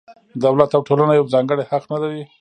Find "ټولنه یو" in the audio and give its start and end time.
0.87-1.31